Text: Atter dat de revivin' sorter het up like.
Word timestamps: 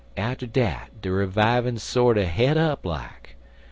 Atter 0.17 0.47
dat 0.47 0.89
de 0.99 1.11
revivin' 1.11 1.77
sorter 1.77 2.25
het 2.25 2.57
up 2.57 2.83
like. 2.87 3.35